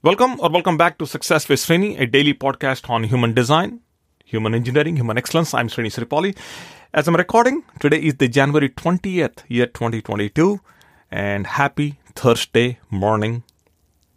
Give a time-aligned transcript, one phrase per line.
[0.00, 3.80] Welcome or welcome back to Success with Srini, a daily podcast on human design,
[4.24, 5.52] human engineering, human excellence.
[5.52, 6.38] I'm Srini Sripali.
[6.94, 10.60] As I'm recording, today is the January 20th, year 2022,
[11.10, 13.42] and happy Thursday morning.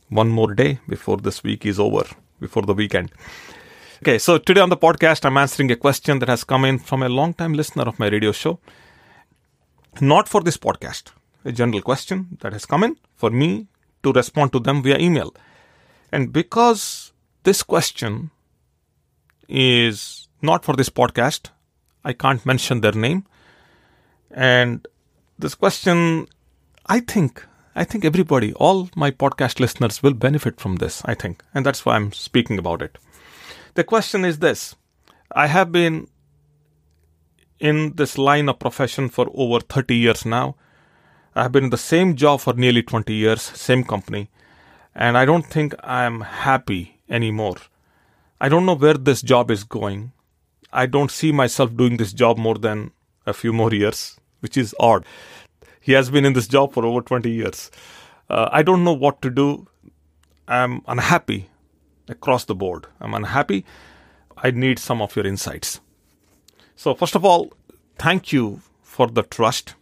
[0.09, 2.03] One more day before this week is over,
[2.39, 3.11] before the weekend.
[4.03, 7.01] Okay, so today on the podcast, I'm answering a question that has come in from
[7.01, 8.59] a long-time listener of my radio show.
[9.99, 11.11] Not for this podcast,
[11.43, 13.65] a general question that has come in for me
[14.03, 15.33] to respond to them via email.
[16.11, 18.31] And because this question
[19.47, 21.49] is not for this podcast,
[22.03, 23.25] I can't mention their name.
[24.31, 24.87] And
[25.37, 26.27] this question,
[26.87, 31.43] I think, I think everybody, all my podcast listeners will benefit from this, I think.
[31.53, 32.97] And that's why I'm speaking about it.
[33.75, 34.75] The question is this
[35.33, 36.07] I have been
[37.59, 40.55] in this line of profession for over 30 years now.
[41.35, 44.29] I have been in the same job for nearly 20 years, same company,
[44.95, 47.57] and I don't think I'm happy anymore.
[48.39, 50.11] I don't know where this job is going.
[50.73, 52.91] I don't see myself doing this job more than
[53.25, 55.05] a few more years, which is odd.
[55.79, 57.71] He has been in this job for over 20 years.
[58.29, 59.67] Uh, I don't know what to do.
[60.47, 61.49] I'm unhappy
[62.07, 62.87] across the board.
[62.99, 63.65] I'm unhappy.
[64.37, 65.79] I need some of your insights.
[66.75, 67.53] So, first of all,
[67.97, 69.75] thank you for the trust.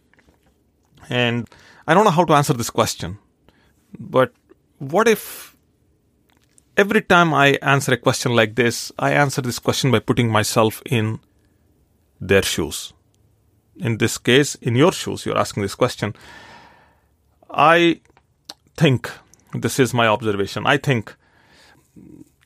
[1.08, 1.48] And
[1.86, 3.18] I don't know how to answer this question,
[3.98, 4.32] but
[4.80, 5.54] what if
[6.76, 10.82] every time I answer a question like this, I answer this question by putting myself
[10.86, 11.20] in
[12.18, 12.94] their shoes?
[13.76, 16.14] In this case, in your shoes, you're asking this question.
[17.50, 18.00] I
[18.76, 19.10] think,
[19.52, 21.14] this is my observation, I think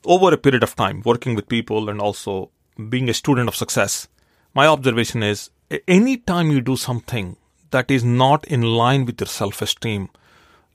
[0.05, 2.51] over a period of time, working with people and also
[2.89, 4.09] being a student of success,
[4.55, 5.51] my observation is
[5.87, 7.37] any time you do something
[7.71, 10.09] that is not in line with your self esteem,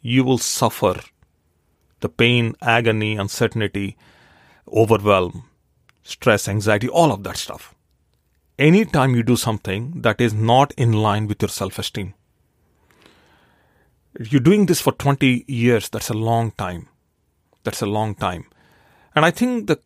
[0.01, 0.95] you will suffer
[1.99, 3.97] the pain, agony, uncertainty,
[4.67, 5.43] overwhelm,
[6.03, 7.75] stress, anxiety, all of that stuff.
[8.57, 12.13] Anytime you do something that is not in line with your self esteem,
[14.19, 16.89] you're doing this for 20 years, that's a long time.
[17.63, 18.45] That's a long time.
[19.15, 19.79] And I think the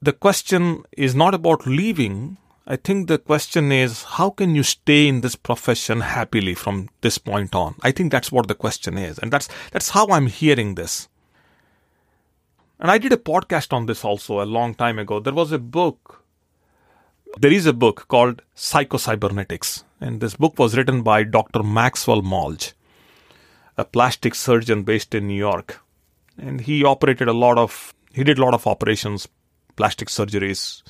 [0.00, 2.36] the question is not about leaving.
[2.66, 7.16] I think the question is how can you stay in this profession happily from this
[7.16, 7.76] point on?
[7.82, 9.18] I think that's what the question is.
[9.18, 11.08] And that's that's how I'm hearing this.
[12.80, 15.20] And I did a podcast on this also a long time ago.
[15.20, 16.24] There was a book.
[17.38, 19.84] There is a book called Psychocybernetics.
[20.00, 21.62] And this book was written by Dr.
[21.62, 22.74] Maxwell Maltz,
[23.76, 25.80] a plastic surgeon based in New York.
[26.36, 29.28] And he operated a lot of, he did a lot of operations,
[29.76, 30.82] plastic surgeries.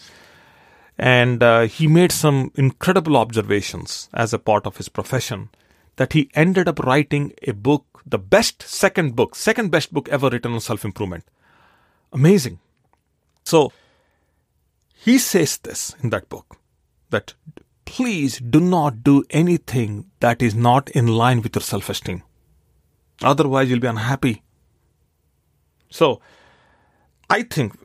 [0.96, 5.50] And uh, he made some incredible observations as a part of his profession
[5.96, 10.30] that he ended up writing a book, the best second book, second best book ever
[10.30, 11.24] written on self improvement
[12.14, 12.60] Amazing.
[13.44, 13.72] So,
[14.94, 16.56] he says this in that book
[17.10, 17.34] that
[17.84, 22.22] please do not do anything that is not in line with your self esteem.
[23.22, 24.42] Otherwise, you'll be unhappy.
[25.90, 26.20] So,
[27.28, 27.76] I think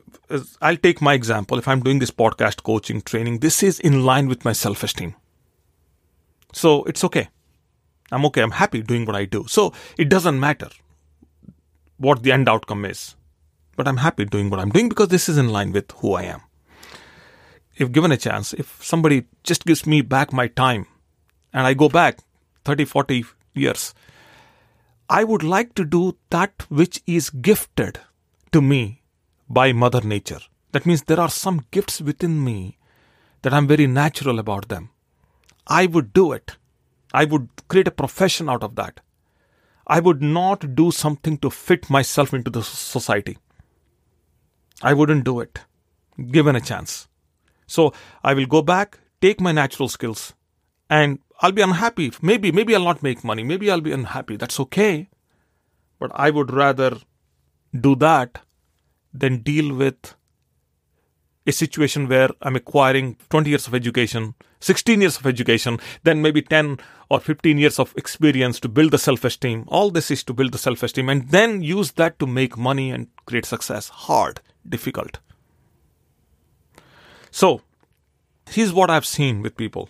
[0.62, 1.58] I'll take my example.
[1.58, 5.16] If I'm doing this podcast coaching training, this is in line with my self esteem.
[6.52, 7.28] So, it's okay.
[8.12, 8.42] I'm okay.
[8.42, 9.44] I'm happy doing what I do.
[9.48, 10.68] So, it doesn't matter
[11.98, 13.16] what the end outcome is
[13.80, 16.24] but I'm happy doing what I'm doing because this is in line with who I
[16.24, 16.42] am.
[17.78, 20.84] If given a chance, if somebody just gives me back my time
[21.54, 22.18] and I go back
[22.66, 23.24] 30, 40
[23.54, 23.94] years,
[25.08, 28.00] I would like to do that which is gifted
[28.52, 29.00] to me
[29.48, 30.40] by Mother Nature.
[30.72, 32.76] That means there are some gifts within me
[33.40, 34.90] that I'm very natural about them.
[35.66, 36.58] I would do it.
[37.14, 39.00] I would create a profession out of that.
[39.86, 43.38] I would not do something to fit myself into the society.
[44.82, 45.60] I wouldn't do it,
[46.30, 47.08] given a chance.
[47.66, 47.92] So
[48.24, 50.34] I will go back, take my natural skills,
[50.88, 52.12] and I'll be unhappy.
[52.22, 53.44] Maybe, maybe I'll not make money.
[53.44, 54.36] Maybe I'll be unhappy.
[54.36, 55.08] That's okay.
[55.98, 56.96] But I would rather
[57.78, 58.40] do that
[59.12, 60.14] than deal with
[61.46, 66.42] a situation where I'm acquiring 20 years of education, 16 years of education, then maybe
[66.42, 66.78] 10
[67.08, 69.64] or 15 years of experience to build the self esteem.
[69.68, 72.90] All this is to build the self esteem and then use that to make money
[72.90, 73.88] and create success.
[73.88, 75.18] Hard difficult.
[77.30, 77.62] So,
[78.48, 79.88] here's what I've seen with people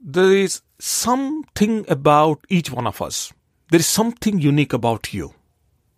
[0.00, 3.32] there is something about each one of us,
[3.70, 5.34] there is something unique about you.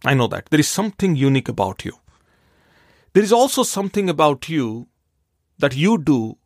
[0.05, 0.47] I know that.
[0.47, 1.93] There is something unique about you.
[3.13, 4.89] There is also something about you
[5.59, 6.39] that you do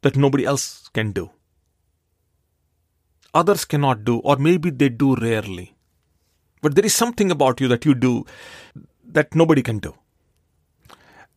[0.00, 1.30] that nobody else can do.
[3.32, 5.76] Others cannot do, or maybe they do rarely.
[6.62, 8.24] but there is something about you that you do
[9.12, 9.94] that nobody can do.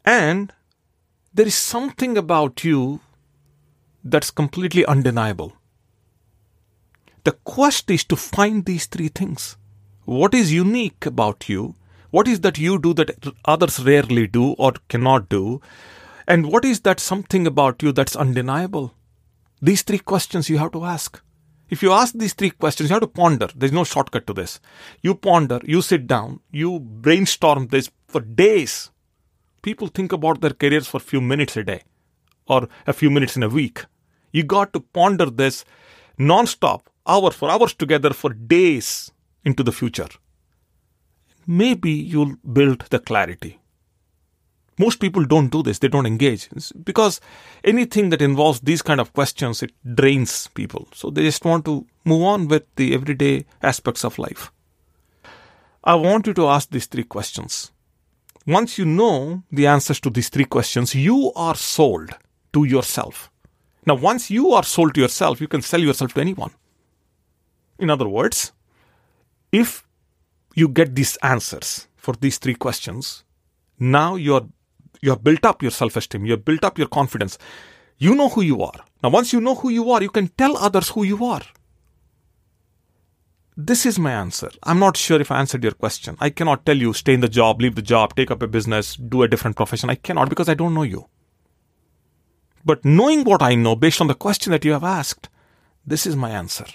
[0.04, 0.54] And
[1.34, 3.02] there is something about you
[4.04, 5.54] that's completely undeniable.
[7.24, 9.58] The quest is to find these three things.
[10.06, 11.76] What is unique about you?
[12.12, 15.60] What is that you do that others rarely do or cannot do?
[16.28, 18.94] And what is that something about you that's undeniable?
[19.62, 21.20] These three questions you have to ask.
[21.70, 23.50] If you ask these three questions, you have to ponder.
[23.56, 24.60] There's no shortcut to this.
[25.02, 28.92] You ponder, you sit down, you brainstorm this for days.
[29.64, 31.82] People think about their careers for a few minutes a day
[32.48, 33.86] or a few minutes in a week.
[34.32, 35.66] You got to ponder this
[36.18, 39.12] non-stop, hour for hours together for days
[39.44, 40.10] into the future.
[41.48, 43.60] Maybe you'll build the clarity.
[44.78, 46.50] Most people don't do this, they don't engage.
[46.52, 47.22] It's because
[47.64, 50.88] anything that involves these kind of questions, it drains people.
[50.94, 54.52] So they just want to move on with the everyday aspects of life.
[55.84, 57.72] I want you to ask these three questions.
[58.48, 62.12] Once you know the answers to these three questions, you are sold
[62.54, 63.32] to yourself.
[63.86, 66.52] Now, once you are sold to yourself, you can sell yourself to anyone.
[67.80, 68.52] In other words,
[69.52, 69.86] if
[70.56, 73.24] you get these answers for these three questions,
[73.80, 74.48] now you're
[75.06, 77.38] you have built up your self-esteem, you have built up your confidence.
[77.98, 78.80] You know who you are.
[79.02, 81.42] Now once you know who you are, you can tell others who you are.
[83.58, 84.50] This is my answer.
[84.64, 86.18] I'm not sure if I answered your question.
[86.20, 88.98] I cannot tell you stay in the job, leave the job, take up a business,
[88.98, 89.90] do a different profession.
[89.90, 91.08] I cannot because I don't know you.
[92.66, 95.30] But knowing what I know based on the question that you have asked,
[95.86, 96.66] this is my answer.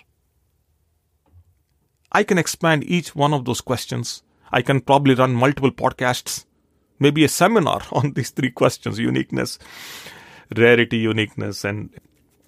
[2.13, 4.23] I can expand each one of those questions.
[4.51, 6.45] I can probably run multiple podcasts,
[7.01, 9.59] maybe a seminar on these three questions uniqueness,
[10.57, 11.91] rarity, uniqueness, and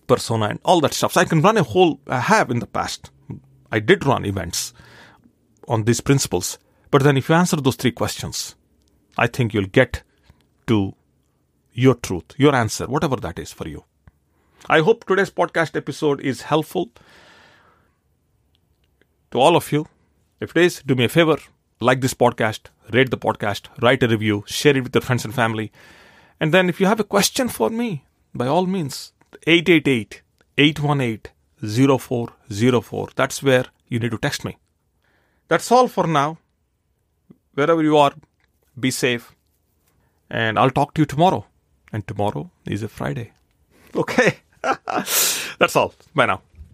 [0.07, 1.15] persona, and all that stuff.
[1.15, 3.11] So I can run a whole, I have in the past.
[3.73, 4.75] I did run events
[5.67, 6.59] on these principles.
[6.91, 8.55] But then if you answer those three questions,
[9.17, 10.03] I think you'll get
[10.67, 10.95] to
[11.73, 13.85] your truth, your answer, whatever that is for you.
[14.69, 16.91] I hope today's podcast episode is helpful
[19.31, 19.87] to all of you.
[20.39, 21.39] If it is, do me a favor,
[21.82, 25.34] like this podcast, rate the podcast, write a review, share it with your friends and
[25.34, 25.73] family.
[26.40, 29.12] And then if you have a question for me, by all means,
[29.46, 30.23] 888
[30.58, 31.32] 818
[31.99, 33.08] 0404.
[33.14, 34.58] That's where you need to text me.
[35.49, 36.38] That's all for now.
[37.55, 38.14] Wherever you are,
[38.79, 39.34] be safe.
[40.31, 41.46] And I'll talk to you tomorrow.
[41.93, 43.32] And tomorrow is a Friday.
[43.94, 44.38] Okay.
[44.62, 45.94] That's all.
[46.14, 46.43] Bye now.